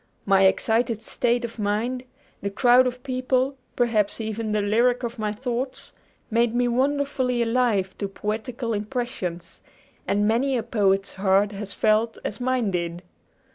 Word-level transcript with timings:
My 0.25 0.45
excited 0.45 1.03
state 1.03 1.45
of 1.45 1.59
mind, 1.59 2.05
the 2.41 2.49
crowd 2.49 2.87
of 2.87 3.03
people, 3.03 3.55
perhaps 3.75 4.19
even 4.19 4.51
the 4.51 4.59
lyric 4.63 5.03
of 5.03 5.19
my 5.19 5.31
thoughts, 5.31 5.93
made 6.31 6.55
me 6.55 6.67
wonderfully 6.67 7.43
alive 7.43 7.95
to 7.99 8.07
poetical 8.07 8.73
impressions; 8.73 9.61
and 10.07 10.27
many 10.27 10.57
a 10.57 10.63
poet's 10.63 11.13
heart 11.13 11.51
has 11.51 11.75
felt 11.75 12.17
as 12.25 12.41
mine 12.41 12.71
did! 12.71 13.03